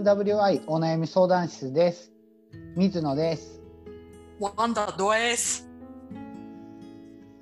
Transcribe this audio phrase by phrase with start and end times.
[0.00, 2.10] MWI お悩み相談室です。
[2.74, 3.60] 水野です。
[4.40, 5.68] ワンダドエス。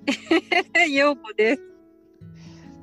[0.91, 1.63] ようこです。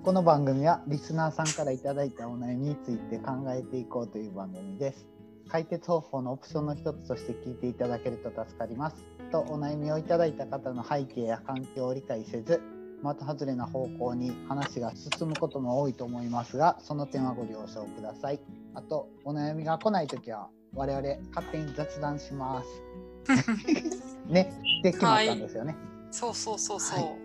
[0.01, 5.05] この番組はリスナーさんからいただいたお悩みについて考えていこうという番組です。
[5.49, 9.03] 解決方法のオプションの一つとして聞いていただけると助かります。
[9.29, 12.61] とお悩みをいただいた方の背景や環境を理解せず、
[13.03, 18.39] 的外れな方向に話が進むことも多いと思いますが、その点はご了承ください。
[18.73, 22.67] あと、お悩みが来ないときは我々勝手に雑談します。
[24.27, 25.75] ね、で決まったんですよね。
[26.11, 26.99] そうそうそうそう。
[26.99, 27.15] は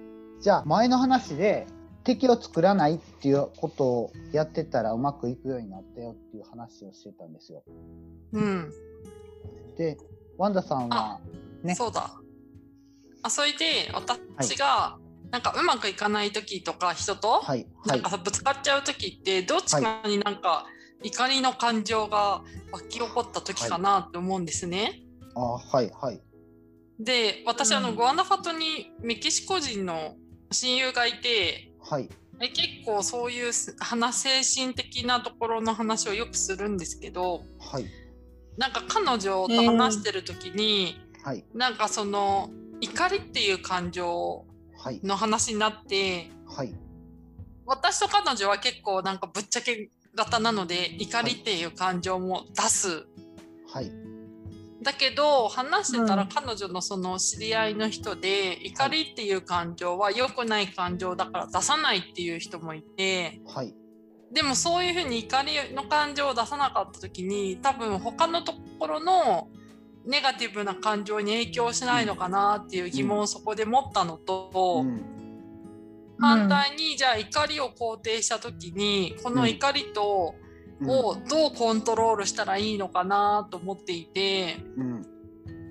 [0.41, 1.67] じゃあ前の話で
[2.05, 7.63] 敵を作らないっていうことをやってたらうまくいくようになったよっていう話をしてたんですよ。
[8.33, 8.73] うん。
[9.77, 9.99] で、
[10.39, 11.21] ワンダさんは
[11.63, 12.11] ね、そうだ。
[13.23, 14.99] あ、それで私が、
[15.31, 18.01] なんかうまくいかない時とか人と、はいはい。
[18.03, 20.67] なんかぶつかっちゃう時ってどっちかになんか
[21.03, 25.03] 怒りの感情が湧き起こった時かなって思うんですね。
[25.35, 26.21] あはいはい。
[26.99, 27.97] で私あの、うん。
[27.97, 30.17] グアナファトにメキシコ人の
[30.51, 32.09] 親友がいてはい。
[32.43, 37.87] え結構そういう話精神的なところの話をよくするんですけどはい。
[38.57, 41.45] なんか彼女と話してる時に、はい。
[41.55, 44.50] なんかその怒りっていう感情はい
[45.03, 46.75] の話になってはい。
[47.67, 53.07] 私と彼女は結構なんかぶっちゃけ型なので怒りっていう感情も出す。
[53.73, 53.93] はい。
[54.83, 56.29] だけど話してたらうん。
[56.29, 63.75] 彼女のその知り合いの人で、怒りっていう感情は良くない感情だから出さないっていう人もいてはい。
[64.33, 69.49] でもそういうふうに怒りの感情を出さなかった時に多分他のところの
[70.05, 75.03] ネガティブな感情に影響しないのかなっていう疑問をそこで持ったのと、うん。
[76.19, 80.35] 反対にじゃあ怒りを肯定した時にこの怒りと、
[80.81, 80.89] うん。
[80.89, 85.07] をどうコントロールしたらいいのかなと思っていてうん。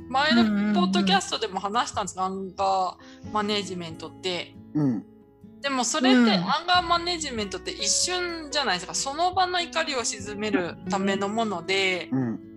[0.09, 4.55] 前のポッドキャストでも話したんですが、アンガーマネジメントって。
[4.73, 5.05] うん。
[5.61, 6.29] でもそれってうん。
[6.29, 8.93] アンガーマネジメントって一瞬じゃないですか。
[8.93, 12.48] その場の怒りを鎮めるためのものでうん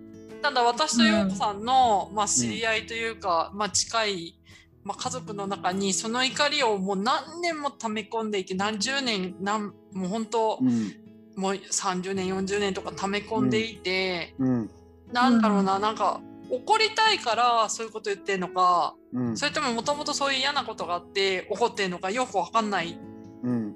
[0.43, 4.35] ただ私と陽子さんの、まあ、知り合いというか、まあ、近い、
[4.83, 10.93] まあ、家族の中にその怒りをもう何年も溜め込んでいて何十年何もう本当うん。
[11.37, 14.69] もう30年40年とか溜め込んでいて、うん。
[15.11, 16.21] なんだろうななんか
[16.51, 19.37] 怒りたいからそういうこと言ってんのかうん。
[19.37, 22.99] それとももともとそういう嫌なことがあって怒ってんのかよくわかんない。
[23.43, 23.75] うん。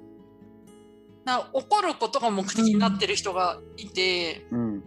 [1.24, 4.84] な怒ることが目的になってる人がいて、うん。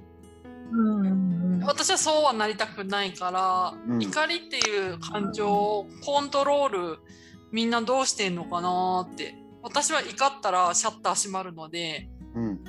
[0.71, 4.01] うん私はそうはなりたくないから、うん。
[4.01, 6.99] 怒りっていう感情をコントロール
[7.51, 12.63] みんなどうしてんのかなって私は怒ったらシャッター閉まるのでうん。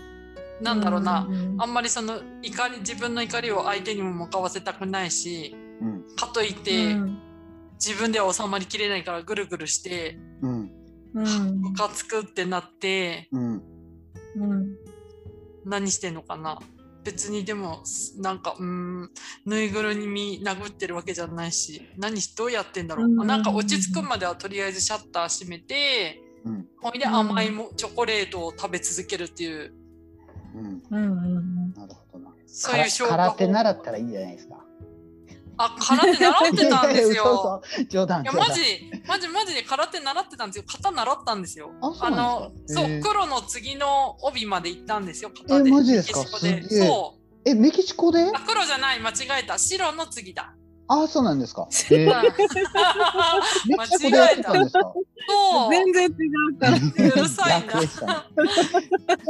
[0.61, 1.57] なんだろうな、うん。
[1.61, 6.05] あんまりその怒り自分の怒りを相手にも向かわせたくないしうん。
[6.17, 7.19] かといって、うん。
[7.85, 10.71] 自分では収まりきれないからぐるぐるしてうん。
[11.95, 13.63] つくってなってうん。
[14.37, 14.77] うん。
[15.65, 16.59] 何してんのかな
[17.05, 17.83] 別にでも
[18.19, 19.11] なんかうーん
[19.47, 23.27] ぬいぐるみ殴ってるわけじゃないし何どうやってんだろう、うん。
[23.27, 26.67] なんか落ち着くまではとりあえずシャッター閉めてうん。
[26.81, 29.73] ほいで甘いもチョコレートを食べ続けるっていう。
[30.55, 30.83] うん。
[30.91, 31.03] うん。
[31.13, 32.33] うんなるほどな。
[32.47, 34.62] そういう空手法習ったらいいんじゃないですか
[35.59, 37.63] あ空手習ってたんですよ。
[37.89, 38.23] 冗談。
[38.23, 38.61] いやマジ
[39.07, 40.65] マジマジで空手習ってたんですよ。
[40.67, 41.71] 型習ったんですよ。
[42.01, 46.21] あのそう黒の次の帯まで行ったんですよ型えでマジですか？
[46.25, 47.23] そう。
[47.45, 48.23] えメキシコで？
[48.35, 49.59] あ黒じゃない間違えた。
[49.59, 50.55] 白の次だ
[50.89, 51.69] あそうなんですか。
[51.91, 52.05] えー。
[52.05, 52.09] うん
[53.67, 54.93] メキシコでやってたんですか。
[55.29, 55.71] そう。
[55.71, 56.09] 全然違
[56.55, 56.77] うから。
[56.77, 57.81] うるさいな。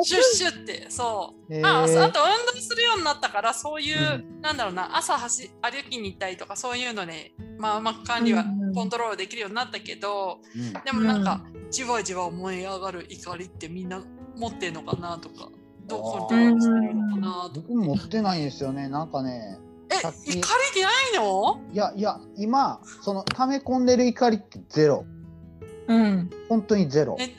[0.02, 0.86] シュッシュって。
[0.90, 1.66] そう、へー。
[1.66, 8.74] ああと運動するようになったからそういう、うなんだろうな朝走歩きに行ったりとかそういうので、まあ、まあ管理はうんうん。
[8.74, 10.72] コントロールできるようになったけど、うん。
[10.72, 14.02] でもなんか、じわじわ燃え上がる怒りってみんな
[14.36, 15.48] 持ってんのかなとか
[15.86, 17.66] どうコントロールしてるのかなとか。
[17.68, 18.88] 僕持ってないんですよね。
[18.88, 21.60] なんかねえさっき怒りないの？
[21.72, 25.04] いやいや今その溜め込んでる怒りってゼロ。
[25.88, 26.30] うん。
[26.48, 27.16] 本当にゼロ。
[27.20, 27.34] え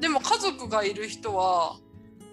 [0.00, 1.76] でも家族がいる人は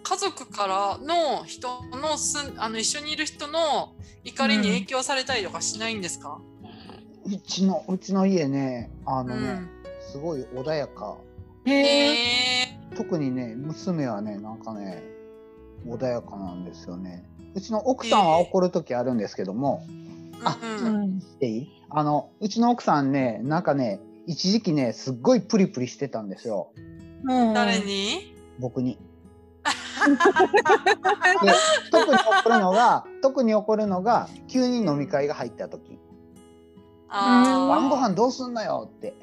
[0.04, 6.40] 家族からの人のすんあの一緒にいる人の怒りに影響されたりとかしないんですか、
[7.26, 9.28] うちのうちの家ねあうん。
[9.28, 9.62] のね、
[10.12, 11.18] すごい穏やか。
[11.66, 12.12] へえ。
[12.64, 15.04] え特にね娘はねなんかね
[15.88, 17.24] 穏やかなんですよね
[17.56, 19.86] うちの奥さんは怒る時あるんですけども、
[20.44, 21.72] あうんいい？
[21.90, 26.72] あのうちの奥さんねなんかね一時期ねすっごいプリプリしてたんですよ。
[27.26, 28.36] 誰に？
[28.60, 29.00] 僕に。
[30.06, 31.52] で
[31.92, 35.98] 特に怒るのが特に怒るのが急に飲み会が入った時
[37.10, 39.16] 「あ晩ご飯どうすんのよ」って。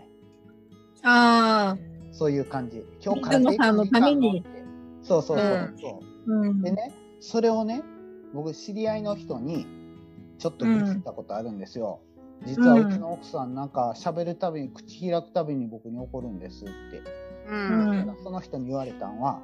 [1.02, 1.78] ああ。
[2.10, 4.44] そういう感じ「今日水野さんのために。
[5.02, 6.62] そうそうそうそう、うん。
[6.62, 7.82] でねそれをね
[8.32, 9.66] 僕知り合いの人に
[10.38, 12.00] ちょっとぶつったことあるんですよ、
[12.46, 17.02] 実はうちの奥さんなんか喋るたびに口開くたびに僕に怒るんですって、
[17.48, 18.10] ううん。
[18.10, 19.40] んその人に言われたんは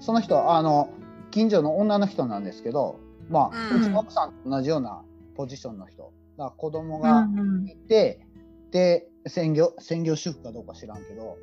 [0.00, 0.90] その人はあの
[1.30, 2.96] 近所の女の人なんですけど
[3.30, 5.02] まあ、ううんちの奥さんと同じような
[5.36, 6.12] ポジションの人。
[6.36, 7.66] だから子供うがん。
[7.66, 8.26] いて、
[8.70, 11.38] で専業専業主婦かどうか知らんけど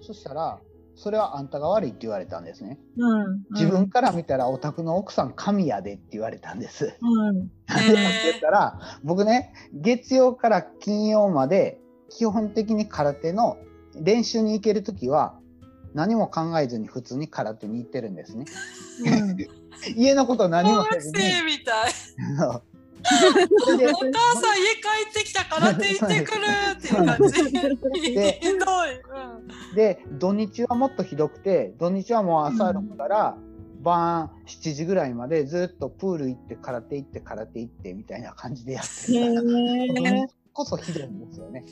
[0.00, 0.60] そしたら
[1.02, 3.42] それはあんたが悪いって言われたんですねうん。
[3.50, 6.96] 自分から見たらお宅の奥さん神やでって言われたんです。
[7.00, 7.34] うん。
[7.34, 7.94] なんでかって
[8.30, 13.58] 言ったら僕ね月曜から金曜まで基本的に空手の
[13.96, 15.34] 練習に行ける時は
[15.92, 18.44] 何も考えずに普通に空手に行ってるんですね。
[19.96, 21.18] 家のこと何もせずに。
[21.18, 21.92] 生みたい。
[23.02, 27.18] お母さん家帰ってきたからって言ってくるっていう感
[28.00, 28.12] じ。
[28.14, 29.74] でひどい。
[29.74, 33.36] で土日はもっとひどくて土日はもう朝6から
[33.80, 40.10] 晩7時ぐらいまでずっとプール行って空手行って空手行ってみたいな感じでやってへるから。
[40.10, 40.26] え。
[40.52, 41.64] こそひどいんですよね。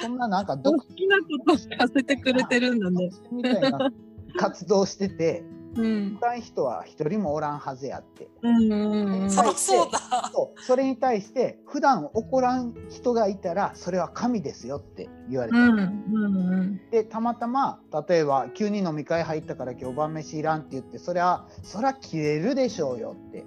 [0.00, 3.10] そんななんか好独きなことしかせてくれてるんだね。
[3.30, 3.92] みたいな
[4.36, 5.44] 活動してて、
[5.76, 6.18] うん。
[6.20, 8.28] おらん人は一人もおらんはずやって。
[8.42, 9.30] うんうんうん。
[9.30, 10.30] そうだ。
[10.32, 23.44] そうそれに対して普段怒らん人がいたらそれは神ですよって言われて、うんうんでたまたま例えば急に飲み会入ったから今日晩飯いらんって言ってそれはそりゃ切れるでしょうよって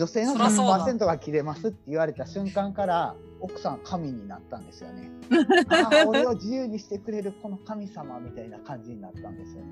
[0.00, 5.10] 女性のそらそうだ100%が切れますって言われた瞬間から奥さん神になったんですよね。
[5.68, 9.62] ああ俺を自由にしてくれるこの神様みたいな感じになったんですよ。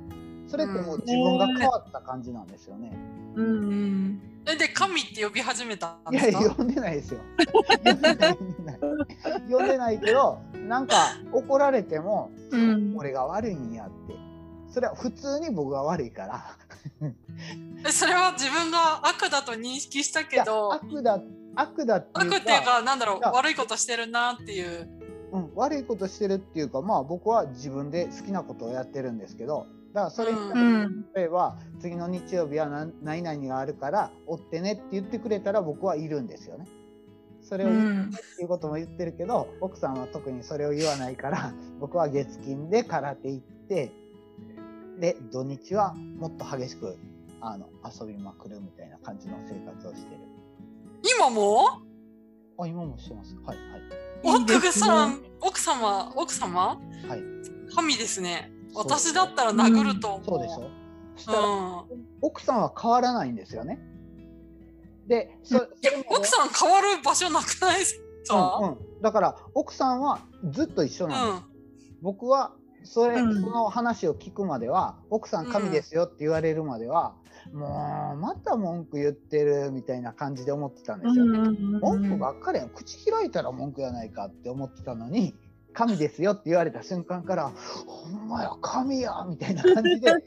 [0.47, 2.93] それってもう自分が変わった感じなんですよね。
[3.37, 3.47] うん。
[3.47, 6.55] うんえで神って呼び始めたんいやですか？
[6.57, 7.21] 呼んでないですよ。
[7.85, 8.39] 呼んでない
[9.51, 10.95] 呼んでないけどなんか
[11.33, 14.15] 怒られても、うん俺が悪いんやって
[14.71, 16.68] それは普通に僕が悪いからえ
[17.91, 20.73] それは自分が悪だと認識したけど。
[20.73, 21.21] 悪だ
[21.55, 24.89] 悪だっていうか悪っていうかなんだろう悪いことしてるなっていう。
[25.33, 30.39] うん、悪いことしてるっていうかまあ僕は自分で好きなことをやってるんですけどだからそれに。
[31.15, 36.67] 例えば次の日曜日は何何々があるから追ってねって言ってくれたら僕はいるんですよね。
[37.43, 38.11] それをう言っん。
[38.37, 43.93] ていうことも言ってるけど奥さんは特にそれを言わないから僕は月金で空手行って
[44.99, 46.99] で土日はもっと激しく
[47.41, 50.21] あの遊びまくるみたいな感じの生活をしてる。
[51.17, 51.81] 今も？
[52.61, 53.37] あ今もしてます。
[53.45, 53.61] はいい
[54.29, 56.67] い奥さん奥様奥様？
[56.67, 57.21] はいはい。
[57.73, 58.51] 神ですね。
[58.75, 60.25] 私だったら殴ると思う。
[60.25, 60.71] そうでしょ。
[61.17, 61.85] そしたらうん。
[62.21, 63.79] 奥さんは変わらないんですよね。
[65.07, 65.57] で、そ
[66.11, 68.59] 奥さん変わる場所なくないですか？
[68.61, 70.19] うんうん、だから奥さんは
[70.51, 71.11] ずっと一緒うん。
[71.13, 71.49] なんです。
[72.03, 72.53] 僕は
[72.85, 73.41] それ、うん。
[73.41, 77.15] その話を聞くまでは奥さん神ですよって言われるまでは、
[77.53, 81.25] もうまた文句言ってるみたいな感じで思ってたんですよ。
[81.27, 82.71] 文句ばっかりやん。
[82.71, 85.35] 口開いたら文句やないかって思ってたのに
[85.79, 87.53] 神ですよって言われた瞬間から
[87.87, 90.11] ほんまや神やみたいな感じで。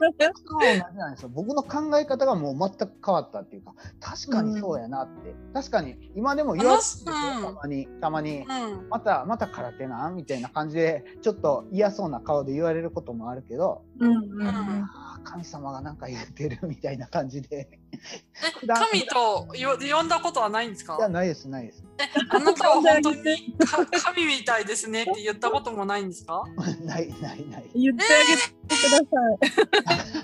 [0.48, 0.62] 同
[0.94, 1.30] じなんですよ。
[1.30, 7.56] 僕の考え方がもう全く変わったっていうか確かにそうやなって、確かに今でも言われるんですよ、話うん。
[7.56, 8.40] たまにたまに。
[8.40, 8.44] う
[8.86, 8.90] ん。
[8.90, 14.86] またまた空手なみたいな感じでちょっと嫌そうな顔で言われることもあるけど、うんうん
[15.24, 17.70] 神様がなんか言ってるみたいな感じで。
[17.72, 20.96] え神とよ呼んだことはないんですか？
[20.98, 21.00] い？
[21.02, 21.84] やないですないです
[22.30, 23.22] あなたは本当に。
[23.60, 25.04] か神みたいですね。
[25.04, 26.44] って言ったこともないんですか？
[26.84, 27.70] ないないない。
[27.76, 28.98] 言ってあげてくだ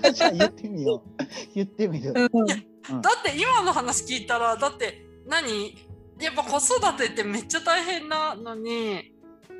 [0.06, 0.12] さい。
[0.14, 1.24] じゃあ言ってみよう。
[1.54, 3.02] 言ってみる、うん。
[3.02, 5.76] だって今の話聞いたらだって何？
[6.20, 9.12] やっぱ子育てってめっちゃ大変なのに。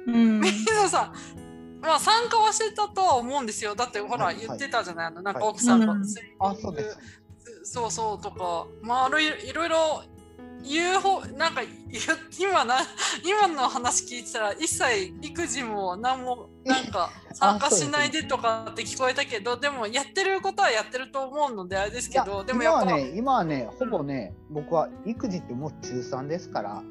[0.06, 0.40] うん。
[0.40, 1.14] 水野さん
[1.80, 3.74] まあ参加はしてたとは思うんですよ。
[3.76, 5.48] だってほらはい言ってたじゃない、あのなんかはい。
[5.50, 6.04] 奥さんがうん。
[6.06, 6.98] スイミングあそうです。
[7.62, 8.66] そうそうとか。
[8.82, 10.02] まああるいろいろ
[10.64, 11.62] 言う方なんか
[12.38, 12.78] 今な
[13.24, 26.82] 今の話聞いてたら一切育児も何もなんか 参加しないでとかって聞こえたけどでもやってることはやってると思うのであれですけどでもやっぱ、今はね今はねほぼね僕は育児ってもう中3ですから、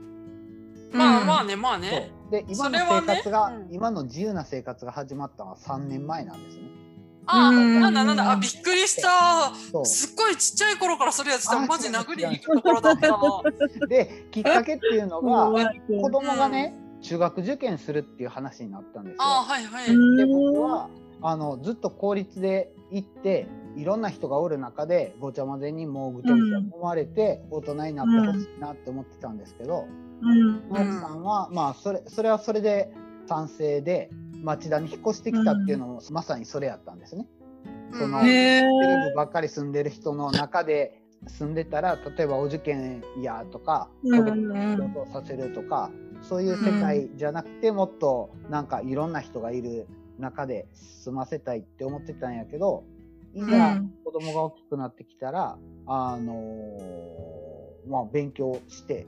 [0.91, 2.11] まあまあねまあね。
[2.31, 3.67] で今の生活が、うん。
[3.71, 6.86] 今の自由な生活が始まったのは3年前なんですね
[7.27, 7.93] あうんなん。
[7.93, 8.31] だなんだ。
[8.31, 9.53] あびっくりした。
[9.85, 11.59] すっごいちっちゃい頃からそれやってた。
[11.59, 13.17] マジ殴りに行くところだったな
[13.87, 15.51] できっかけっていうのが
[15.87, 19.17] 子供がね中学受験するっていう話になったんですよ。
[19.19, 20.17] あはいはい。
[20.17, 20.89] で僕は
[21.21, 29.85] あのずっと公立で行っていろんな人がおる中でごちゃ混ぜにもうぐちゃぐちゃ思われて大人になってほしいなって思ってたんですけど、
[30.21, 30.63] うん。
[30.69, 32.91] 奥さんはまあそれそれはそれで
[33.27, 34.09] 賛成で
[34.43, 37.27] 町田に引っ越してきたっていうのもまさにそれやったんですね。
[37.91, 45.89] そのテレービばっかり住んでる人の中で住んでたら例えばお受験やとかうん子供に仕事をさせるとか
[46.21, 49.87] そういう世界じゃなくてもっとなんかいろんな人がいる
[50.19, 52.83] 中で住ませたいって思ってたんやけど
[53.37, 53.93] いざうん。
[54.03, 59.05] 子供が大きくなってきたら、あのーまあ勉強して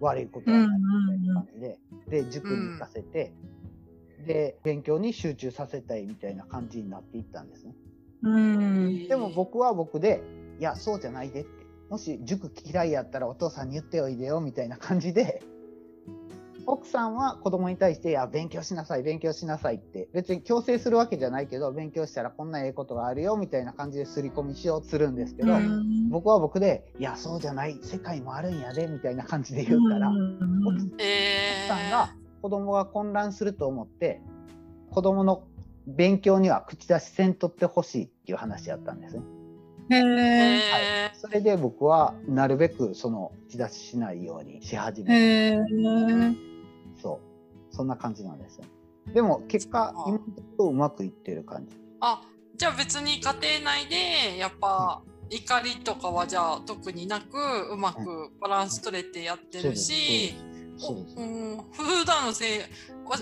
[0.00, 3.32] 悪いことはないみたいな感じで、で塾に行かせて、
[4.22, 7.74] で勉強に集中させたいみたいな感じになっていったんですね。
[8.22, 9.08] うん。
[9.08, 10.22] でも僕は僕で、
[10.58, 11.50] いや、そうじゃないでって。
[11.90, 15.42] もし塾嫌いやったらお父さんに言っておいでよみたいな感じで、
[16.66, 26.08] 奥さんは子供に対して、いや、勉強しなさい、勉強しなさいって、別に強制するわけじゃないけど、勉強したらこんなええことがあるよみたいな感じで刷り込みしようとするんですけど、うん。
[26.08, 30.66] 僕は僕で、いや、そうじゃない、世界もあるんやでみたいな感じで言うから、うん。
[30.66, 34.20] 奥えさんが子供が混乱すると思って、
[34.90, 35.44] 子供の
[35.86, 39.22] 勉強には口出しせんとってほしいっていう話やったんですね。
[39.90, 45.16] へー、ええそれで僕はなるべくその口出ししないようにし始めて、へ
[45.52, 45.60] え
[47.00, 47.20] そ
[47.70, 47.74] う。
[47.74, 48.64] そんな感じなんですよ。
[49.14, 51.76] でも結果あ今のところうまくいってる感じ。
[52.00, 52.22] あ
[52.56, 53.32] じゃあ別に家庭
[53.64, 57.36] 内でやっぱ怒りとかはじゃあ特になく
[57.72, 60.34] うまくバランス取れてやってるし、
[60.82, 61.22] そうで
[61.72, 62.58] 普段のせい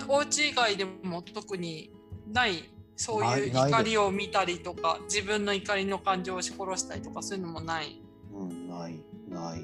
[0.08, 1.90] おお家以外でも特に
[2.32, 8.00] ないそういう怒りを見たりとか自分の怒りの感情を押し殺したりとかそういうのもない。
[8.34, 9.62] うんないない。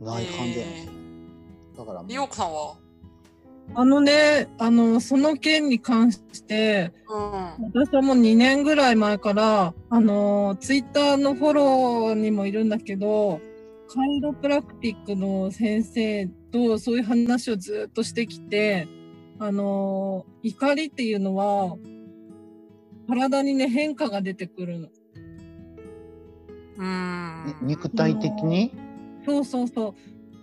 [0.00, 0.92] ない感じなんですよ。
[1.78, 2.76] だからもうヨークさんは？
[3.74, 7.72] あのねあのその件に関してうん。
[7.72, 13.40] 私はもう2年ぐらい前から、あのツイッターのフォローにもいるんだけど、
[13.88, 18.88] カイロプラクティックの先生とそういう話をずっとしてきて、
[19.38, 21.76] あの怒りっていうのは、
[23.08, 24.88] 体にね、変化が出てくるの。
[26.78, 27.56] うん。
[27.62, 28.72] に肉体的に、
[29.24, 29.94] そうそうそ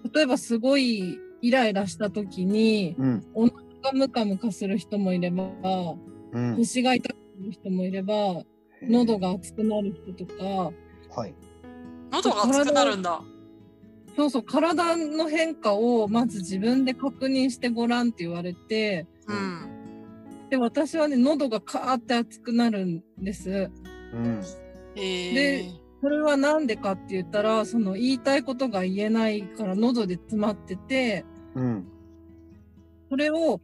[0.03, 0.15] う。
[0.15, 3.23] 例えばすごいイライラした時に、うん。
[3.93, 5.49] ムカムカする人もいれば、
[6.31, 6.55] うん。
[6.55, 8.43] 腰が痛くなる人もいれば、
[8.81, 10.71] 喉が熱くなる人とか、
[11.15, 11.35] はい。
[12.11, 13.21] 喉が熱くなるんだ。
[14.15, 20.49] そうそう、体の変化をまず自分で確認してごらんって言われて、うん。
[20.49, 23.71] で、私はね、喉がカーって熱くなるんです。
[24.13, 24.41] うん。
[24.95, 25.33] えー。
[25.33, 31.87] でそれはなんでかって言ったら、その言いたいことが言えないから喉で詰まってて、うん。
[33.09, 33.61] それを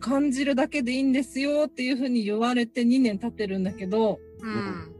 [0.00, 4.94] 感じるだけでいいんですよっていうふうに言われて2年経ってるんだけど、うん。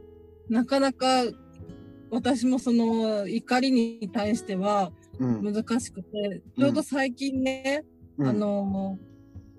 [0.49, 1.23] なかなか
[2.11, 5.53] 私もその怒りに対してはうん。
[5.53, 7.83] 難しくて、ちょうど最近ね、
[8.17, 8.27] うん。
[8.27, 8.97] あの、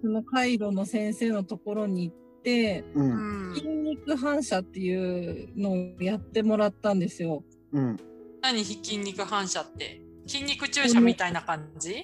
[0.00, 3.52] そのカイロの先生のところに行って、ううん。
[3.52, 7.44] ん筋肉反射っていうのをやってもらったんですよ。
[7.72, 7.96] うん。
[8.40, 8.64] 何？
[8.64, 10.00] 筋肉反射って？
[10.26, 12.02] 筋肉注射みたいな感じ？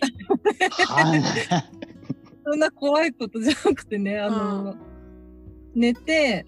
[0.87, 1.23] はい。
[2.45, 4.77] そんな怖いことじゃなくてね、あの、
[5.75, 6.47] 寝て、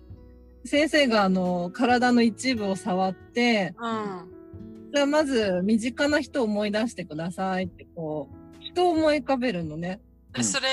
[0.69, 4.91] 先生があの、体の一部を触って、うん。
[4.95, 10.01] じゃあまず身近な人を思い出してくださいって、こう、人を思い浮かべるのね。
[10.39, 10.69] えそれ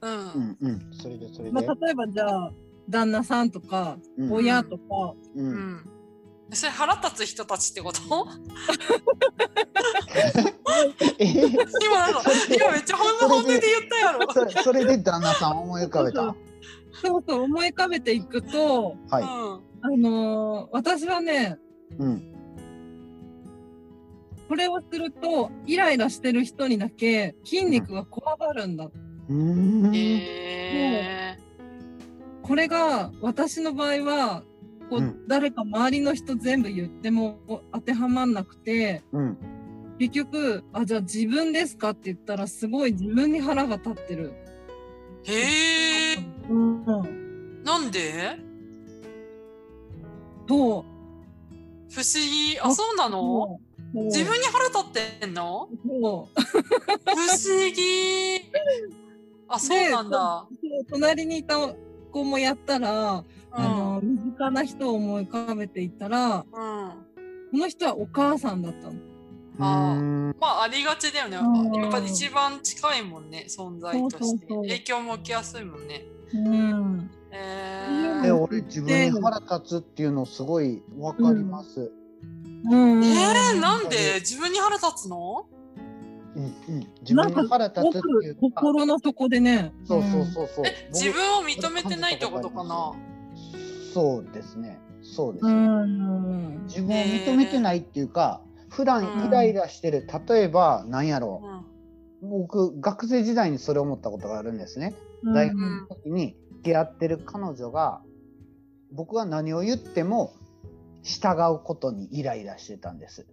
[0.00, 0.90] うん、うんうん。
[0.92, 2.52] それでそれで、まあ、例えばじゃあ、
[2.88, 4.32] 旦那さんとか、うん。
[4.32, 5.52] 親とか、ううん。
[5.76, 5.90] ん
[6.52, 8.00] それ腹立つ人たちってこと？
[11.20, 11.24] え？
[11.24, 11.62] ー今
[12.56, 14.32] 今めっちゃ本音本音で言ったやろ。
[14.32, 16.22] それそれで旦那さん思い浮かべた。
[16.22, 16.34] は
[17.02, 19.22] そうそう思い浮かべていくと、い。
[19.22, 19.60] うん。
[19.82, 21.58] あのー私はね、
[21.98, 22.34] うん。
[24.48, 28.84] これをすると、イライラしてる人にだけ筋肉がこわばるんだ。
[29.28, 29.90] うー。
[29.90, 31.38] んえ
[32.42, 34.42] これが私の場合は、
[34.90, 35.28] こううん。
[35.28, 37.38] 誰か周りの人全部言っても
[37.72, 39.38] 当てはまんなくて、うん。
[39.98, 44.32] 結局、あ、じゃあ自分ですかって言ったらすごい自分に腹が立ってる。
[45.24, 45.99] ー、へえ
[46.50, 47.62] うん。
[47.62, 48.36] なんで？
[50.46, 50.84] と、不思
[52.14, 52.58] 議。
[52.60, 53.20] あそうなの？
[53.20, 53.60] そ
[53.94, 55.68] う自分に腹立ってんの？
[55.86, 56.40] そう？
[56.40, 58.40] 不思議。
[59.48, 60.84] あそうなんだ、そう。
[60.90, 61.56] 隣にいた
[62.12, 63.24] 子もやったら、うん。
[63.52, 66.44] あの、身近な人を思い浮かべていったら、うん。
[66.44, 66.94] こ
[67.54, 68.94] の人はお母さんだったの。
[69.58, 69.94] あ
[70.40, 71.36] まあありがちだよね。
[71.36, 71.74] うん。
[71.74, 74.24] やっぱ一番近いもんね存在として。
[74.24, 74.62] そうそうそう。
[74.62, 77.10] 影響も受けやすいもんねうん。
[77.32, 81.92] えー、俺自分に腹立つっていうのすごいわかります。
[82.70, 84.20] うんえー、なんで？
[84.20, 85.46] 自分に腹立つの？
[86.36, 86.52] うんうん、
[87.00, 88.36] 自分に腹立つっていう。
[88.36, 89.72] 心の底でね。
[89.84, 90.66] そうそうそうそう。
[90.66, 92.92] え自分を認めてないってことかな？
[93.92, 94.78] そうですね。
[95.02, 95.46] そうです。
[95.46, 96.66] うん。
[96.66, 101.42] 自分を認めてないっていうか、普段イライラしてる、例えばなんやろ
[102.22, 102.44] うんう。
[102.44, 104.94] 僕学生時代にそれ思ったことがあるんですね。
[105.24, 108.00] 大学の時に付き合ってる彼女が
[108.92, 110.34] 僕が何を言っても
[111.02, 113.26] 従うことにイライラしてたんです。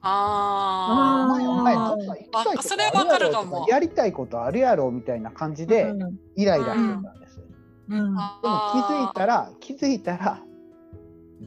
[0.00, 5.92] あお前お前あーどっか行きたいそれわかるかもあるやろとかやりたいことあるやろみたいな感じで
[6.36, 7.40] イライラしてたんです。
[7.88, 8.18] うん。
[8.18, 8.40] あ。
[8.42, 10.42] でも気づいたら気づいたら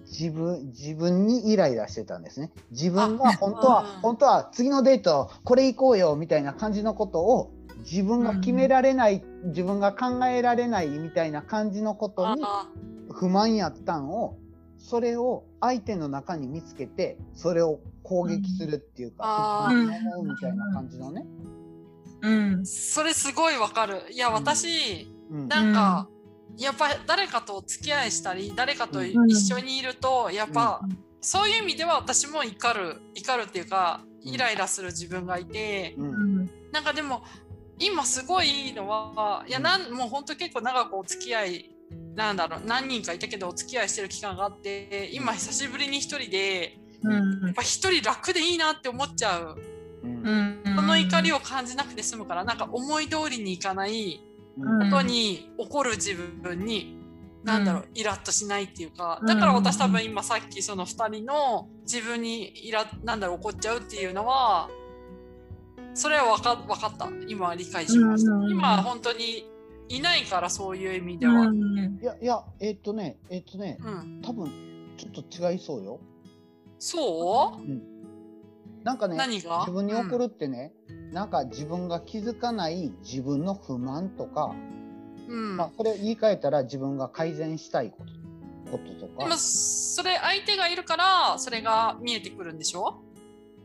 [0.05, 2.51] 自分自分にイライラしてたんですね。
[2.71, 12.67] 自分が本当はうん本当は次のデートこれ行こうよみたいな感じのことを自分が決められない、自分が考えられないみたいな感じのことにあ
[13.11, 14.37] 不満やったんを
[14.77, 21.25] それを相手の中に見つけてそれを攻撃するっていうか、うみたいな感じのね。
[22.21, 22.65] うん。
[22.65, 24.01] それすごいわかる。
[24.11, 26.09] いや、うん私、うんなんか、
[26.57, 30.81] やっぱ誰かとお付き合いしたり、誰かと一緒にいると、やっぱ、
[31.21, 36.11] そういう意味では私も怒る、怒るっていうか、イライラする自分がいて、うんう
[36.43, 36.49] ん。
[36.71, 37.23] なんかでも、
[37.81, 41.75] 今すごいいいのは、いや、なんもう本当結構長くお付き合い、
[42.15, 49.57] なんだろう、何人かいたけどお付き合いしてる期間があって、今久しぶりに一人で、うんやっぱ一人楽でいいなって思っちゃう。
[50.03, 50.75] うんうん。
[50.75, 51.37] その怒りを。
[51.37, 54.21] を感じなくて済むから、なんか思い通りにいかない
[54.59, 56.95] うんことに怒る自分に、
[57.43, 64.69] なんだろう、イラッとしないっていうか、うんだから私多分今さっきその2人の自分にイラなんだろう怒っちゃうっていうのは、
[65.93, 67.09] それは分か分かった。
[67.27, 68.31] 今は理解しました。
[68.33, 69.47] うん今は本当に
[69.89, 71.33] いないからそういう意味では。
[71.33, 71.99] うん。
[72.01, 73.77] いやいやえーっとねえーっとね
[74.23, 74.49] 多分
[74.97, 75.99] ちょっと違いそうよ。
[76.79, 78.83] そう？
[78.83, 79.59] なんかね何が？
[79.59, 80.73] 自分に怒るってね、
[81.11, 84.55] なんか自分が気づかない自分の不満とか、
[85.27, 85.57] うん。
[85.57, 93.01] まあ、それ言い換えたら自分が改善したいことこととかでもそれ相手がいるからそれが見えてくるんでしょ？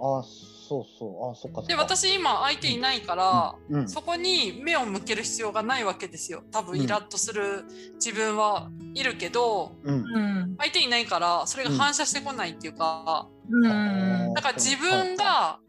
[0.00, 0.22] あ
[0.68, 1.30] そうそう。
[1.30, 1.68] あそっかそっか。
[1.68, 3.88] で私今相手いないから、うんうん。
[3.88, 6.42] そこに目を向ける必要がないわけですよ。
[6.50, 9.94] 多分イラッとする自分はいるけど、うん。
[9.94, 10.56] うん。
[10.58, 14.34] 相手いないからそれが反射してこないっていうか、うん。
[14.34, 15.60] だから自分が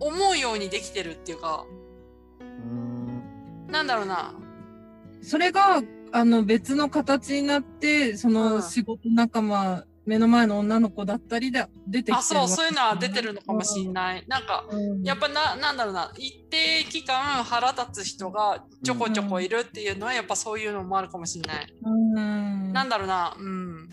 [0.00, 1.66] 思うようにできてるっていうか
[2.40, 3.66] うん。
[3.68, 4.34] なんだろうな。
[5.22, 5.82] それが、
[6.12, 13.88] あの、別の形になって、そうんの仕事仲間、目の前の女の子だったりで出てきてるあそうそういうのは出てるのかもしれい。
[13.88, 21.74] ない、なんかうんやっぱななんだろうな一定期間腹立つ人がちょこちょこいるっていうのはやっぱそういうのもあるかもしれない。
[21.82, 22.72] うん。
[22.72, 23.88] なんだろうな、うん。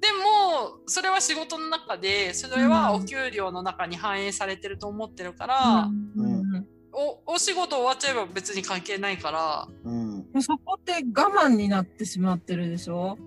[0.00, 13.18] でも、それは仕事の中で、それはお給料の中に反映されてると思ってるから、うんおお仕事終わっちゃえば別に関係ないから、うんそこって我慢になってしまってるでしょ？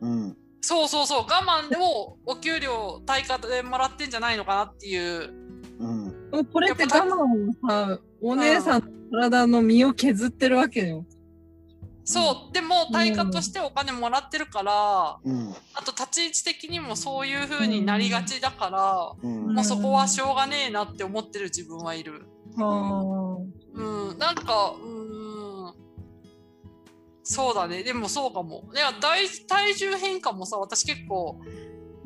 [0.00, 0.36] うん。
[0.60, 5.30] そうそうそう、我慢でもお給料対価でもらってんじゃないのかなっていう。
[5.78, 6.30] うん。
[6.30, 11.04] でもこれって我慢をさ、お姉さんの体の身を削ってるわけよ。
[12.04, 15.54] そう、でも対価としてお金もらってるから、うん。
[15.74, 19.54] あと立ち位置的にもそういう風になりがちだから、うん。
[19.54, 22.26] もうそこはしょうがねえなって思ってる自分はいる。
[22.58, 23.36] あ
[23.74, 25.37] うん、なんか、うん、
[27.30, 27.82] そうだね。
[27.82, 28.64] でもそうかも。
[28.74, 31.38] いや、体体重変化もさ、私結構、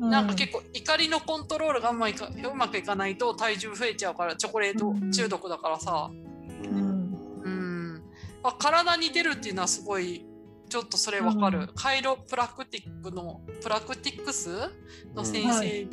[0.01, 0.05] あ。
[0.05, 8.03] なんか結構怒りのコントロールがうまいかうまくいかないと体重増えちゃうから、チョコレート中毒だからさ、うんうん。
[8.43, 10.25] まあ、体に出るっていうのはすごい、
[10.67, 11.59] ちょっとそれわかる。
[11.59, 14.49] うんカイロプラクティックの、プラクティックス？
[15.15, 15.87] の先生、はい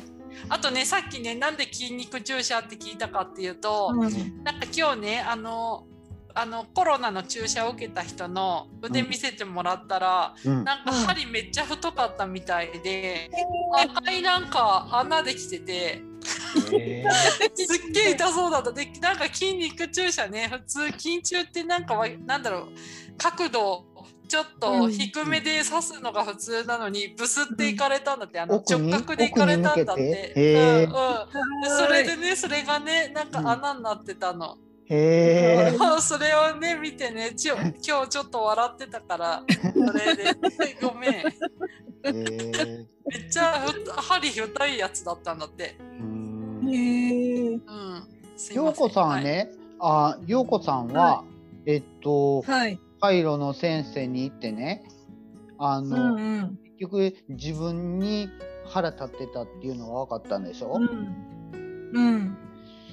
[0.49, 5.85] あとね、さっきね、なんで筋肉注射って聞いたかっていうと、うんなんか今日ねあの
[6.33, 10.63] あのコロナの注射を受けた人の腕見せてもらったら、うん。
[10.63, 13.29] なんかうん針めっちゃ太かったみたいで、
[13.77, 16.01] 赤いなんか穴できてて
[16.73, 17.03] へ
[17.55, 18.71] すっげえ痛そうだった。
[18.71, 22.67] でなんか筋肉注射ね普通筋注ってなんかわなんだろう
[23.17, 23.85] 角度
[24.27, 28.89] ちょっと低めで刺すのが普通なのにブスっていかれたんだってあの奥に？
[28.89, 30.31] 直角でいかれたんだって。
[30.33, 30.33] て？
[30.35, 30.87] へー。
[30.87, 31.61] うんうん。
[31.61, 34.57] でそれでねそれがねなんか穴になってたの。
[34.57, 40.35] えへえ それをね見てねちょ 今日ちょっと笑ってたからそれで
[40.83, 41.11] ごめん。
[41.13, 41.23] へ
[42.03, 45.77] えめっちゃふ針太いやつだったんだって。
[45.79, 46.69] うん。
[46.69, 47.59] へえ。
[48.53, 51.23] 陽子さんはね、あ陽子さんは、
[51.65, 52.79] えっと、はい。
[52.99, 54.83] カイロの先生に行ってね、
[55.57, 56.59] あうの、んうん。
[56.63, 58.29] 結局自分に
[58.65, 61.91] 腹立ってたっていうのは分かったんでしょ、うん。
[61.93, 62.37] うん。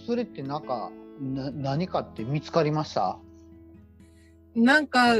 [0.07, 3.19] それってなんかな何かって見つかりました？
[4.55, 5.15] なんか、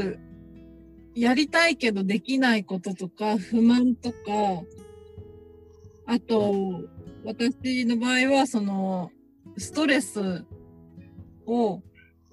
[1.15, 4.15] やりたいけどできないこととか、不満とか、
[6.05, 6.81] あと、
[7.25, 9.11] 私の場合は、その、
[9.57, 10.45] ストレス
[11.45, 11.81] を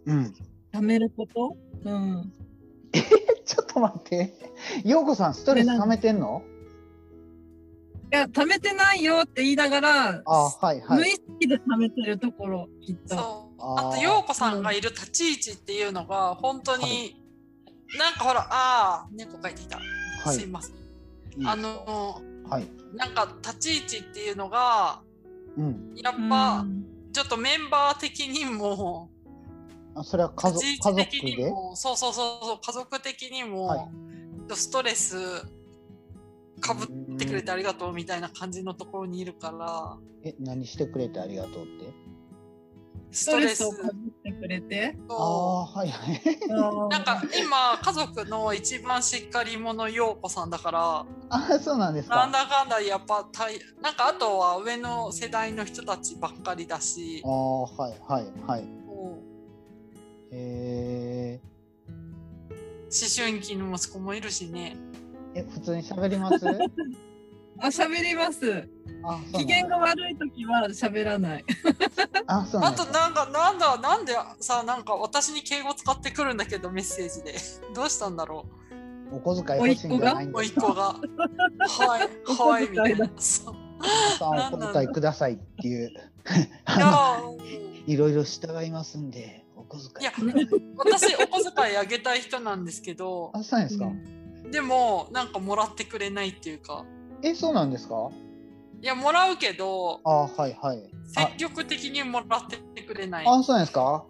[0.05, 0.35] うん。
[0.71, 1.57] ためること？
[1.85, 2.33] うん。
[3.45, 4.35] ちょっと待って。
[4.85, 6.43] ようこさん、ストレス溜めてんの？
[8.13, 10.99] いや、ためてないよって言いながら、あはいはい。
[10.99, 13.46] 無意識でためてるところ、きっと。
[13.59, 17.23] あと陽子さんがいる立ち位置っていうのが本当に、
[17.99, 19.79] なんかほらああ猫描いていた、
[20.25, 20.37] はい。
[20.37, 20.77] すいません。
[21.49, 22.67] あのはい。
[22.95, 25.01] なんか立ち位置っていうのが
[25.57, 25.95] うん。
[25.97, 26.67] やっぱ、
[27.13, 29.11] ちょっとメンバー的にも
[29.95, 31.51] あそれは家族立ち位家族置的にで？
[31.51, 33.89] もそうそうそうそう家族的にも、はい。
[34.55, 35.17] ストレス
[36.61, 39.97] かぶってくれてありがとうみたいな感じのところにいるから。
[40.23, 41.93] え、何してくれてありがとうって？
[43.17, 44.95] ストレスをかぶってくれて。
[45.09, 46.21] あはいはい。
[46.91, 51.07] なんか今家族の一番しっかり者陽子さんだから。
[51.31, 52.17] あそうなんですか。
[52.17, 57.23] なんだかんだやっぱたいなんかあとは上の世代の人たちばっかりだし。
[57.25, 58.65] ああ、はいはいはい。
[58.65, 59.19] も
[60.31, 61.41] え
[61.89, 64.77] う思春期の息子もいるしね。
[65.35, 66.45] ー、え、普通に喋ります？
[67.59, 68.69] あ、喋ります。
[69.35, 71.45] 機嫌が悪いときは喋らない。
[72.27, 72.73] あ、そうなあ。
[72.73, 77.35] となんかなんだなんでさなんか私に敬語使ってくるんだけどメッセージで
[77.75, 78.47] どうしたんだろ
[79.13, 80.39] うお小遣い欲しいんじゃないんですか？
[80.39, 80.83] おいっ子が？
[81.69, 82.09] はい
[82.41, 85.93] おはいみたいなそう皆さんお小遣いくださいっていう。
[87.87, 90.49] いろいろ従いますんで、お小遣いい。
[90.77, 93.93] 私お小遣いあげたい人なんですけどあ、そうなんですか？
[94.51, 96.85] でもなんかもらってくれないっていうか
[97.23, 98.11] え、そうなんですか？
[98.83, 100.91] いやもらうけどあ、はいはい。
[101.07, 104.05] 積極的にもらってくれないあ、そうなんですか？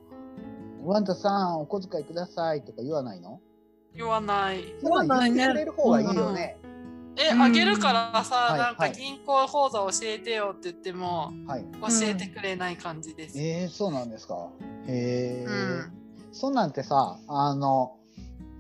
[0.85, 3.41] ワンダさん、お小遣いくださいとか言わないの？
[3.95, 6.59] 言わない言わないねれる方がいいよね。
[7.19, 11.65] え、うんあげるからさ、はいなんかはい銀行口座教えてよって言ってもはい。
[11.81, 13.39] 教えてくれない感じです。
[13.41, 14.49] えー、そうなんですか？
[14.87, 15.45] へえ。
[15.47, 15.93] うん
[16.33, 17.97] そんなんてさ、あの。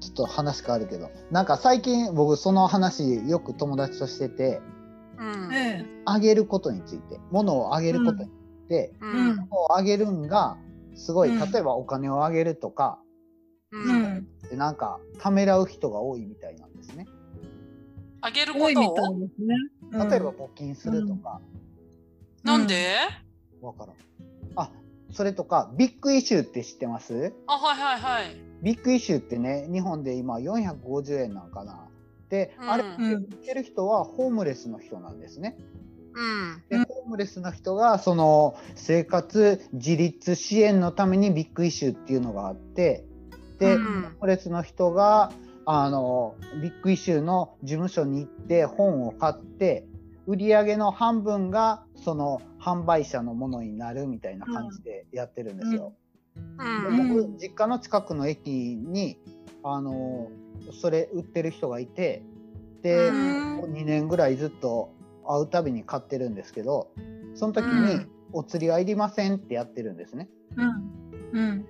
[0.00, 4.60] ちょっと話変わるけど、なんか最近僕その話よく友達としてて、
[5.18, 5.54] うん。
[5.54, 5.86] ええ。
[6.04, 8.32] あげることについて、物をあげることにつ
[8.66, 9.36] いて、ううんん。
[9.36, 10.56] 物をあげるんが
[10.94, 13.00] すごい、うん例えばお金をあげるとか、
[13.72, 13.78] う。
[13.78, 14.26] うんん。
[14.50, 17.06] でなんかためらう人が多いみたいなんですね。
[18.20, 19.54] あげるこ多いみたとをいですね。
[19.92, 21.40] うん例えば募金するとか、
[22.42, 22.98] なんで、
[23.62, 23.96] わからん。
[24.56, 24.70] あ、
[25.12, 27.32] それとかビッグイシューって知ってます？
[27.46, 28.45] あ、はいはいはい。
[28.66, 31.86] ビッグイシューってね、日本で今450円なんかな。
[32.30, 35.56] で、うんあれ売うんってる人はホームレスの人なんですね。
[36.14, 36.62] うん。
[36.68, 43.04] で、うんホームレスの人がその生活自立支援のためにビッグイシューっていうのがあって、
[43.60, 45.30] で、うんホームレスの人が
[45.64, 49.86] あのビッグイシューの事務所に行って本を買って、
[50.26, 55.82] 売り上げの半分がその販売者のものになるみたいな感じでやってるんですよ。
[55.82, 56.05] うでん。
[56.58, 59.18] 僕実家の近くの駅に
[59.62, 60.30] あの
[60.80, 62.22] それ売ってる人がいて
[62.82, 64.92] で、うん2年ぐらいずっと
[65.26, 66.90] 会うたびに買ってるんですけど
[67.34, 70.28] その時うにん「お釣りはいりません」ってやってるんですね。
[70.56, 70.70] うん。
[71.32, 71.66] うん。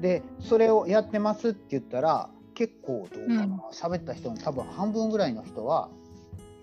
[0.00, 5.88] でそれをやってますって言ったら結構どうかうんな喋、った人の多分半分ぐらいの人は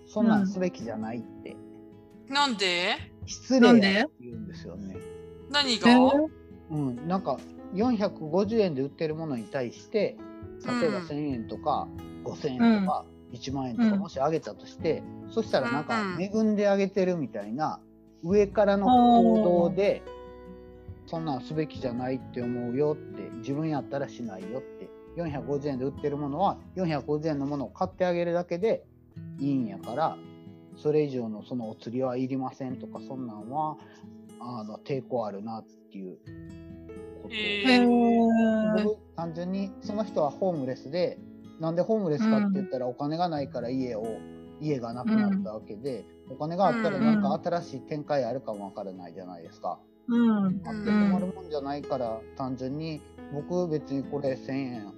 [0.08, 1.56] そんなんすべきじゃないって、
[2.28, 2.98] なんで？
[3.26, 4.96] 失礼なんでやって言うんですよね。
[5.52, 6.28] 何が、えー
[6.72, 7.40] うん、なんか
[7.74, 10.18] 450円で売ってるものに対して
[10.66, 11.06] 例えばうん。
[11.06, 11.88] 1000円とか
[12.24, 14.00] 5000円とか1万円とかうん。
[14.00, 16.22] もし上げたとして、そしたらなんかうんうん。
[16.22, 17.80] 恵んであげてるみたいな
[18.24, 20.04] 上からの行動で
[21.08, 28.86] そんなんすべきじゃないって思うよって自分やったらしないよって450円で売ってるものは450円のものを買ってあげるだけで
[29.40, 30.18] いいんやから
[30.78, 33.78] それ以上のそのお釣りはいりませんとかそんなんは
[34.42, 36.18] あの抵抗あるなっていう
[37.24, 41.20] ことをへへー僕単純にその人はホームレスで
[41.60, 44.18] なんでホームレスかって言ったらお金がないから家を
[44.62, 49.80] 家がなくなったわけで、お金があったらなんか新しい展開あるかもわからないじゃないですか。
[50.08, 50.46] うん。
[50.46, 53.02] あって困るもんじゃないから単純に
[53.34, 54.94] 僕別にこれ1,000円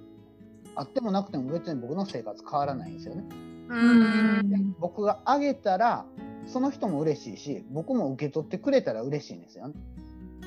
[0.76, 3.24] あってもなくても別に僕の生活変わらないんですよね。
[3.68, 4.76] ううんん。
[4.78, 6.04] 僕があげたら
[6.46, 9.74] その人も嬉しいし僕も受け取ってくれたら嬉しいんですよね。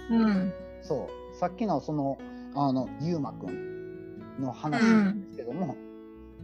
[0.09, 0.53] うん。
[0.81, 2.17] そうさっきのその
[2.55, 5.75] あのゆうまくんの話なんですけども、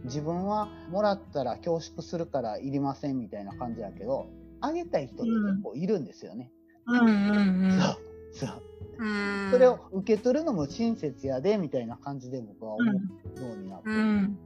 [0.04, 4.26] 自分はもらったら恐縮するからいりませんみたいな感じやけど
[4.60, 6.50] あげたい人って結構いるんですよね。
[6.86, 7.80] うんうんうん。
[7.80, 7.98] そう
[8.32, 8.62] そう
[8.98, 13.00] うんそれを受け取るのも親切やでみたいな感じで僕は思うよ
[13.54, 14.38] うになって、うん。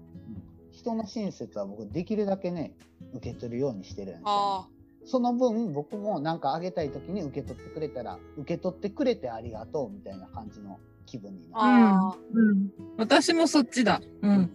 [0.71, 2.73] 人の親切は僕できるだけね
[3.14, 4.68] 受け取るようにしてるんですよ、あ
[5.09, 11.57] その分僕もなんかあげたい時に受け取ってくれたら受け取ってくれてありがとうみたいな感じの気分になる。
[11.57, 12.71] あうん。
[12.99, 14.03] 私もそっちだ。
[14.21, 14.51] うん。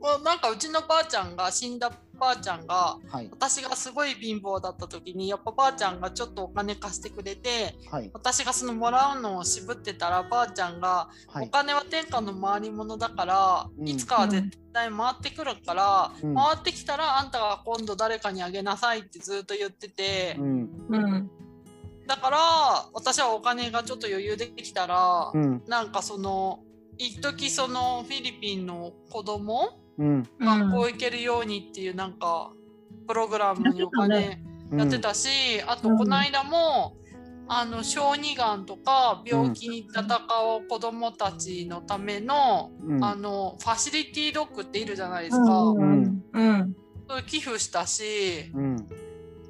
[0.00, 3.28] もうなんかうちのばあちゃんが死んだばあちゃんがはい。
[3.30, 8.10] 私がすごい貧乏だった時にやっぱばあちゃんがちょっとお金貸してくれてはい。
[8.12, 11.50] 私がそのもらうのを渋ってたらばあちゃんがおはい。
[11.50, 13.88] 金は天下の回り物だから、うん。
[13.88, 16.34] いつかは絶対回ってくるから、うん。
[16.34, 20.70] 回ってきたらあんたが今度誰かにあげなさいってずっと言ってて、うん。
[20.90, 21.30] うん。
[22.06, 22.38] だから
[22.94, 25.62] 私はお金がちょっと余裕できたら、うん。
[25.66, 26.60] なんかその
[26.96, 32.52] 一時そのフィリピンの子供うん学校行けるようにっていうなんか
[33.06, 34.40] プログラムにお金
[34.76, 35.28] やってたし、
[35.66, 36.96] あとこの間も、
[37.50, 43.02] あの小児がんとか病気に戦う子どもたちのための,、うん。
[43.02, 46.22] あのファシリティドッグっているじゃないですか、うん。
[46.34, 48.76] う寄付したしうん。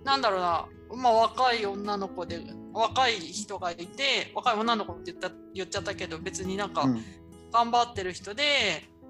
[0.05, 2.39] なんだろうな、まあ、若い女の子で
[2.73, 7.03] 若い人がいて若い女の子って言った言っちゃったけど別になんかうん。
[7.51, 8.45] 頑張ってる人で。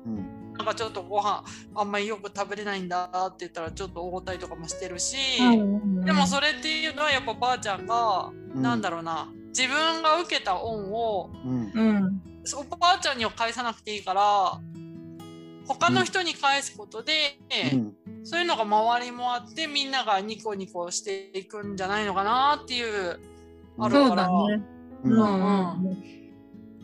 [0.06, 1.44] うんなんかちょっとご飯
[1.76, 5.16] あんまりよく食べれないんだって言ったらちょっとおごったりとかもしてるし、
[6.04, 8.62] でもそれっていうのはやっぱばあちゃんが、うん。
[8.62, 11.72] なんだろうな自分が受けた恩をうん。
[11.74, 12.22] うん。
[12.56, 14.58] おばあちゃんには返さなくていいから
[15.66, 17.38] 他の人に返すことで、
[17.72, 17.94] うん。
[18.24, 23.20] そういうのが周りもあってみんながニコニコしていくんじゃないのかなっていう
[23.78, 24.64] あるそうだから、ね。
[25.04, 26.17] ううんんうん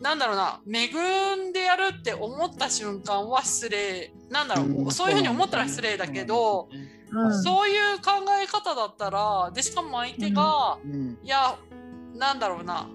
[0.05, 0.89] なんだろうな恵
[1.35, 4.13] んでやるって思った瞬間は失礼。
[4.29, 6.69] なんだろう、うんそういうふうに思ったら失礼だけど、
[7.11, 7.43] うん。
[7.43, 11.57] そういう考え方だったらでしかも相手が、うんいや
[12.13, 12.87] なんだろうな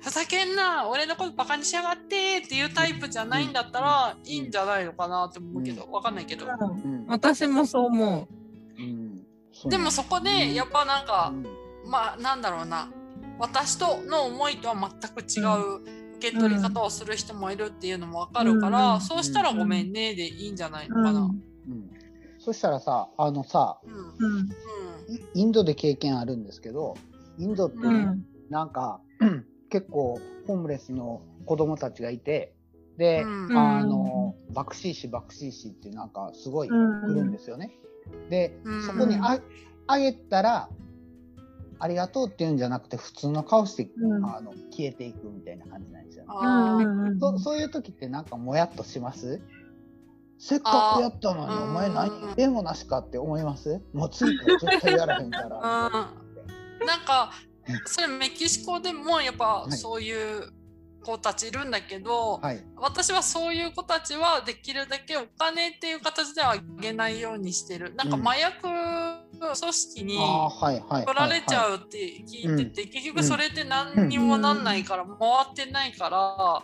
[0.00, 6.44] ふざけんな俺のことバカにしやがってっていうタイプじゃないんだったらいいんじゃないのかなって思うけどわかんないけど。
[6.44, 6.48] う
[6.86, 7.06] ん。
[7.08, 8.28] 私もそう思
[9.66, 9.70] う。
[9.70, 11.46] でもそこでやっぱなんかうん。
[11.90, 12.90] まあなんだろうな
[13.38, 15.40] 私との思いとは全く違
[15.88, 21.04] う受け取り方をする人もいるっていうのもわかるから、うんそうしたらごめんねでいいんじゃないのう。
[21.04, 21.20] かな。
[21.20, 21.26] うん。
[21.68, 21.90] うん
[22.38, 23.80] そしたらさあのさ
[24.18, 24.50] うん。
[25.34, 26.94] イインドで経験あるんですけど
[27.38, 27.76] インドって。
[28.50, 29.00] なんか
[29.70, 32.54] 結構ホームレスの子供たちがいて
[32.98, 37.72] で、うんあのバクシーシバクシーシってなんかすごい来るんですよね。
[38.30, 39.40] で、うんそこにあ
[39.86, 40.68] あげたら
[41.78, 44.24] ありがとうって言うんじゃなくて普通の顔して、うん。
[44.24, 46.30] あの消えていくみたいな感じなんですよ、ね。
[47.20, 49.40] そそういう時ってなんかもやっとします？
[50.38, 53.80] せっかくやったのにお前何うんでもなしかって思います？
[53.92, 55.48] もう次から絶対やらへんから。
[56.84, 57.32] なんか
[57.86, 59.72] それメキシコでもやっぱい。
[59.72, 60.52] そういう
[61.02, 67.94] 子たちいるんだけど、はい、私はそういう子たちはできるだけお金っていう形ではあげないようにしてる。
[67.94, 68.68] なんか麻薬
[69.58, 75.16] 組織にあーはいはい取られちゃう、うって聞いてて、結局それって何にもなんないから回
[75.50, 76.62] ってないから、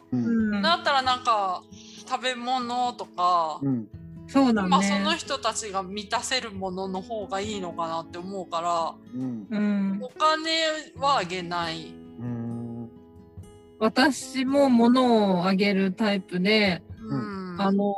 [0.62, 1.62] だったらなんか
[2.08, 3.88] 食べ物とか、うん。
[4.26, 5.16] そうだまあそのね。
[5.16, 8.96] 人たちが満たせるものの方がいいのかなって思うからお。
[10.16, 10.50] 金
[10.96, 11.92] はあげない。
[12.20, 12.90] うん。
[13.80, 17.56] 私も物をあげるタイプで、うん。
[17.58, 17.96] あの、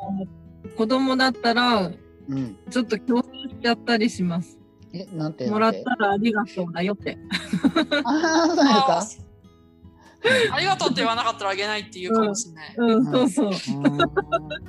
[0.77, 1.93] 子供だったら、
[2.29, 4.59] うん、ちょっと競争しちゃったりします。
[4.93, 7.19] えなんてもらったらありがとうだよって。
[8.05, 9.07] ああそうやあか？
[10.53, 12.75] ありがとうって言わなかったらあげないって言うかもしれない。
[12.77, 13.51] うん、そうそう。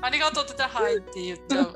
[0.01, 1.73] ありがとうって言ったらはいって言っちゃう。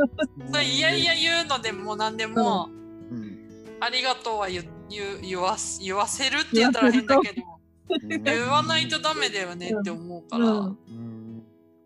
[0.51, 2.69] それいやいや言うのでも何でも、
[3.11, 3.37] うん
[3.79, 7.43] ありがとうは言う言う言わす言わせるって言ったら変だけど
[7.89, 8.23] うん。
[8.23, 10.65] 言わないとダメだよねって思うから、うん。
[10.65, 11.43] うん。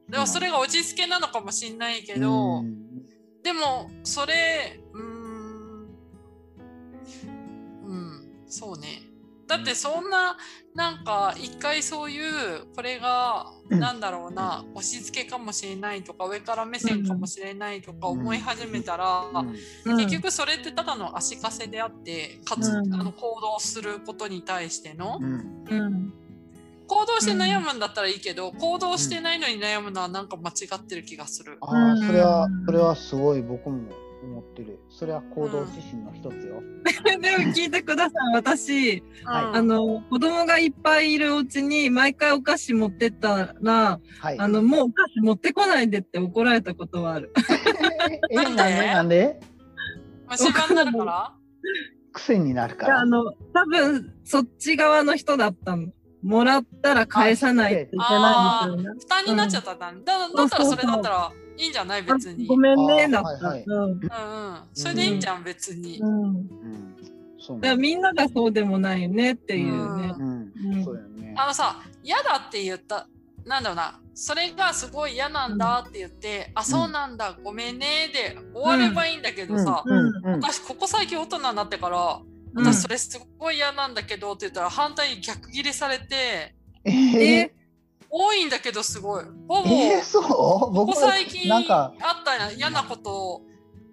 [0.10, 3.04] でもそれが落ち着けなのかもしんないけど、うん。
[3.44, 5.11] でもそれうーん
[8.52, 9.02] そうね。
[9.48, 10.38] だってそんな
[10.76, 13.80] なんか一回そういうこれがうん。
[13.80, 19.24] なんだろうな押し付けかもしれないとか上から目線かもしれないとか思い始めたら、
[19.86, 22.94] 結局それってただの足かせであってかつ、うん。
[22.94, 25.20] あの行動することに対しての。
[26.88, 31.58] 行動して悩むんだったらいいけど、行動してないのに悩むのはなんか間違ってる気がする。
[31.62, 33.90] ああそれはそれはすごい僕も
[34.42, 36.62] 思ってるそれは行動指針の一つよ、
[37.22, 38.34] でも聞いてください。
[38.34, 44.40] 私、はいあの、子供がいっぱいいるお家に毎回お菓子持ってったら、はい。
[44.40, 47.32] あの、もうお菓子持ってこないでって怒られたことはある。
[48.32, 48.88] え、なんで？
[48.88, 49.40] なんで？
[50.30, 51.34] 虫歯になるから？
[52.14, 53.00] 癖になるから。
[53.00, 55.88] あの、多分、そっち側の人だったの。
[56.24, 59.00] もらったら返さないといけないんですよね。
[59.00, 60.20] 負担になっちゃったんだ。
[60.20, 62.04] だだったらそれだったらいいんじゃない？
[62.04, 62.46] 別に。
[62.48, 63.48] ごめんね、だあった。
[63.48, 63.74] はいはいうん。
[63.74, 64.58] うんうん。
[64.74, 66.00] それでいいんじゃん別に。
[66.00, 66.24] うん。
[66.24, 66.96] うん。
[67.40, 70.14] そうだからみんながそうでもないよねっていうね。
[70.18, 70.76] うんう。
[70.78, 71.34] んそうよね。
[71.38, 73.08] あのさ、嫌だって言った、
[73.46, 79.84] なんだろうな、それがすごい嫌なんだって言って、あ、そうなんだ、ごめんねで終わればいいんだけどさ、
[80.42, 86.92] 私ここ最近大人になってから、うん私それすごい嫌なんだけどって言ったら反対に逆ギレされて、え
[87.40, 87.56] え
[88.12, 89.24] 多いんだけどすごい。
[89.48, 90.24] ほぼ、えー、そう？
[90.24, 93.42] こ僕こ最近あなんかった嫌なこと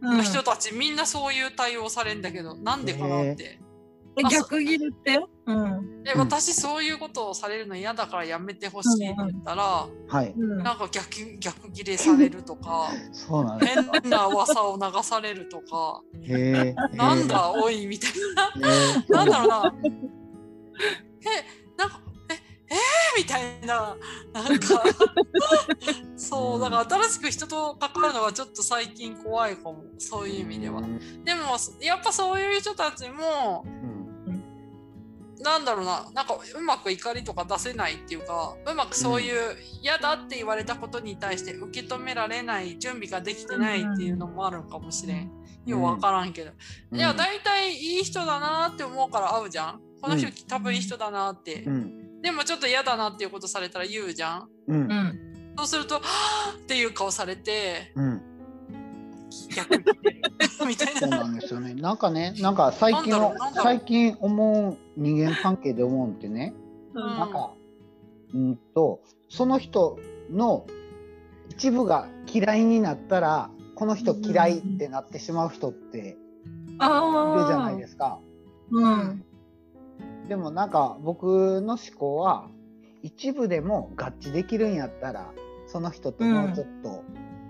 [0.00, 0.16] うん。
[0.18, 3.59] の人たち、みんなそういう対応されるんだけど、なんでかなって。
[4.16, 5.20] え逆切れって？
[5.46, 6.02] うん。
[6.02, 6.20] で、うん。
[6.20, 10.33] 私そういうことをされるの嫌だからやめてほしいって言ったら、はい。
[10.37, 10.59] うん。
[10.62, 11.07] なんか逆
[11.38, 19.74] 逆ギレされるとか、 そうなん変な噂を流されるとか、へえなんだおいみたいな、へーなんだろうな、 え、なんか、
[21.20, 21.58] え、えー、
[23.16, 23.97] みたいな、
[24.33, 24.83] なんか、
[26.16, 30.83] そう、だから新しく人と関わるのがちょっと最近怖いかも、そういう意味ではう。
[30.83, 33.88] んでも、やっぱそういう人たちも、うん
[35.40, 45.31] なんだろうな、なんかうまく怒りとか出せないっていうか、うまくそういう嫌だって言われたことに対して受け止められない準備ができてないっていうのもあるかもしれん。
[45.64, 46.51] ようわからんけど。
[46.92, 49.81] いや、大体いい人だなって思うから会うじゃん。
[50.01, 51.62] この人うん多分いい人だなって。
[51.64, 54.48] うんでもちょっと嫌だなっていうことされたら言うじゃん。
[54.68, 55.54] うんうん。
[55.57, 58.22] そうすると、はぁっていう顔されて、うん
[59.54, 59.85] 逆に
[60.66, 61.00] みたいな。
[61.00, 61.74] そうなんですよね。
[61.74, 63.14] なんかね、なんか最近
[63.54, 66.54] 最近思う人間関係で思うんってね、
[66.94, 67.52] うんなんか
[68.35, 69.98] うんとその人
[70.31, 70.66] の
[71.50, 76.18] 一部が嫌いになったらこの人嫌いってなってしまう人っている
[76.78, 77.48] ああ。
[77.48, 78.18] じゃないですか。
[78.70, 79.24] うん。
[80.29, 82.49] でもなんか僕の思考は
[83.03, 85.33] 一部でも合致できるんやったら
[85.67, 87.05] その人ともうちょっと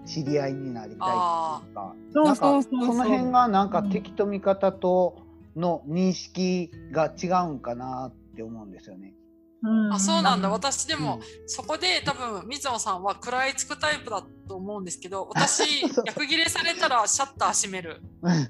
[0.07, 3.91] 知り合いになりたいっていうか、そうなんかその辺がなんかうん。
[3.91, 5.19] 敵と味方と
[5.55, 9.14] の認識が違うんかなって思うんですよね。
[9.62, 9.92] うん。
[9.92, 10.49] あそうなんだ。
[10.51, 11.49] 私でも、うん。
[11.49, 18.01] そこで多分水野さんは食らいつくタイプだと思うんですけど 私逆ギレされたらシャッター閉める。
[18.23, 18.31] う。
[18.31, 18.49] ん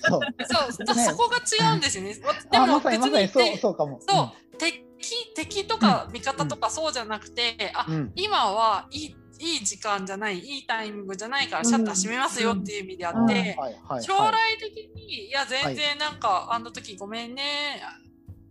[0.00, 0.72] そう。
[0.72, 2.14] そうそこが違うんですよね。
[2.50, 4.00] であも別にそうそうかも。
[4.06, 4.58] そう。
[4.58, 4.84] 敵
[5.34, 7.94] 敵とか味方とかそうじゃなくて、あうん。
[7.94, 13.56] うん今はいいいい時間じゃないいいタイミングじゃないからシャッター閉めますよっていう意味であって、
[14.00, 17.82] 将来的にいや全然なんか、あの時ごめんね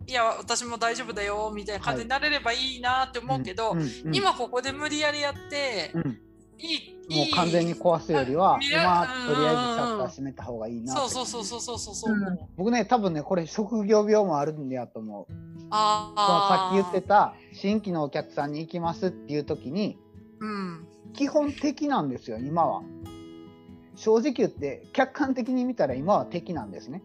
[0.06, 6.20] いや私も大丈夫だよみたいな感じになれればいいなって思うけど、うんうん今ここで無理やりやって、うん。
[6.58, 7.24] いいもい。
[7.24, 9.34] うい完全に壊すよりは今うん。
[9.34, 11.08] とりあえずシャッター閉めた方がいいなそう。
[11.08, 12.16] そうそうそうそうそうそう、う。
[12.16, 15.32] ん僕ね多分ねこれ職業病もあるんやと思う。
[15.70, 19.98] あそのさっき言ってた、た新規のお客さんに行きますっていう時に
[20.42, 22.82] うん、基本敵なんですよ今は。
[23.94, 27.02] 正直言って客観的に見たら今は敵なんですね。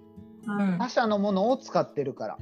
[0.48, 0.78] うん。
[0.80, 2.38] 他社のものを使ってるから。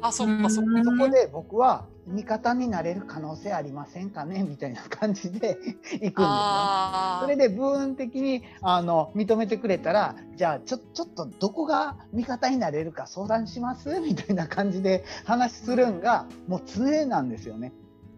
[0.00, 0.84] あそっかそっか、うん。
[0.84, 4.44] そこで僕は味方になれる可能性ありませんかね？
[4.44, 5.58] みたいな感じで
[5.92, 6.14] 行くんですよ。
[6.20, 13.98] あそれで部分的にあの認めてくれたらじゃあちょちょっとどこが味方になれるか相談します？
[14.00, 17.72] みたいな感じで 話するんがもう常なんですよね。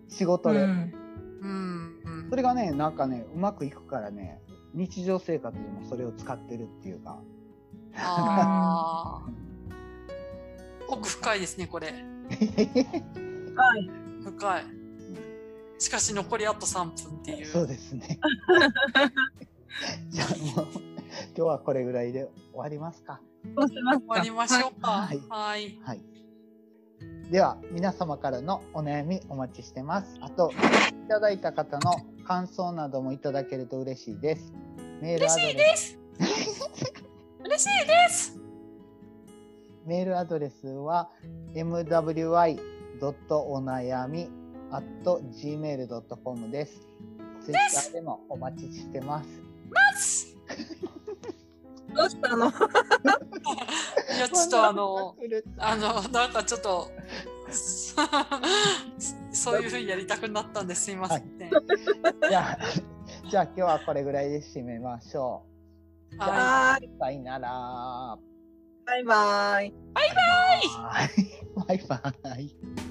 [0.09, 0.71] 仕事で、うん。
[0.71, 0.93] ー
[1.43, 2.31] うんうん。
[2.31, 4.43] それがねなんかねうまくいくからね
[4.75, 7.19] 日常生活でもそれを使ってるっていうか
[10.89, 11.93] 奥深いですねこれは
[13.79, 13.91] い。
[14.25, 14.65] 深い
[15.79, 18.19] しかし残りあと3分っていうそうですね
[20.11, 23.21] じゃあもう今日はこれぐらいで終わりますか
[23.57, 24.05] そうしますか。
[24.07, 26.01] 終わりましょうかはいはいはい。
[27.31, 30.17] では皆様からのお悩みお待ちしてます。
[30.21, 31.93] あといただいた方の
[32.27, 34.53] 感想などもいただけると嬉しいです。
[35.01, 35.99] メール嬉しいです
[37.45, 38.38] 嬉しいです
[39.89, 41.09] メールアドレスは
[41.55, 42.61] mwy
[43.01, 44.29] お悩み
[44.71, 46.87] gmail.com です。
[47.41, 50.37] ツイッターでもお待ちしてます。
[51.97, 52.49] どうしたの？
[52.53, 55.17] いやちょっとあの
[55.57, 56.91] あのなんかちょっと
[59.33, 61.51] そういうふうにやりたくなったんですすいませんね、
[62.29, 62.59] じゃあ
[63.31, 65.47] じゃあ今日はこれぐらいで締めましょ
[66.13, 66.19] う。
[66.19, 66.91] はい。
[66.99, 68.19] さよなら。
[68.89, 69.75] バイバイ。
[69.93, 71.79] バイバイ。
[71.89, 72.88] バイバイ。